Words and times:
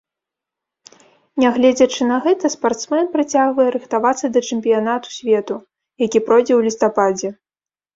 Нягледзячы 1.43 2.01
на 2.13 2.17
гэта, 2.25 2.45
спартсмен 2.55 3.05
працягвае 3.15 3.69
рыхтавацца 3.79 4.33
да 4.35 4.39
чэмпіянату 4.51 5.07
свету, 5.21 5.63
які 6.09 6.19
пройдзе 6.29 6.53
ў 6.55 6.61
лістападзе. 6.73 7.29